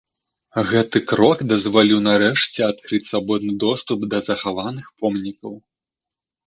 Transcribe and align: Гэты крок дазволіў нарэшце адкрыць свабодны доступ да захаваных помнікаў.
Гэты 0.69 1.01
крок 1.11 1.43
дазволіў 1.51 1.99
нарэшце 2.09 2.61
адкрыць 2.71 3.03
свабодны 3.13 3.53
доступ 3.67 3.99
да 4.17 4.27
захаваных 4.33 4.85
помнікаў. 5.03 5.51